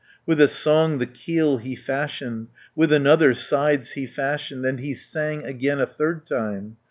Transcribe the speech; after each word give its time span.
With 0.25 0.41
a 0.41 0.47
song 0.47 0.97
the 0.97 1.05
keel 1.05 1.57
he 1.59 1.75
fashioned, 1.75 2.47
With 2.75 2.91
another, 2.91 3.35
sides 3.35 3.91
he 3.91 4.07
fashioned, 4.07 4.65
And 4.65 4.79
he 4.79 4.95
sang 4.95 5.43
again 5.43 5.79
a 5.79 5.85
third 5.85 6.25
time. 6.25 6.77